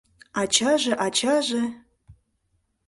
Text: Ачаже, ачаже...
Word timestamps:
Ачаже, 0.41 0.93
ачаже... 1.05 1.63